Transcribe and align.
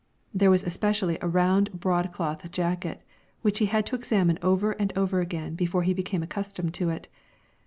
There 0.33 0.49
was 0.49 0.63
especially 0.63 1.19
a 1.21 1.27
round 1.27 1.79
broadcloth 1.79 2.49
jacket, 2.49 3.03
which 3.43 3.59
he 3.59 3.67
had 3.67 3.85
to 3.85 3.95
examine 3.95 4.39
over 4.41 4.71
and 4.71 4.91
over 4.97 5.19
again 5.19 5.53
before 5.53 5.83
he 5.83 5.93
became 5.93 6.23
accustomed 6.23 6.73
to 6.73 6.89
it. 6.89 7.07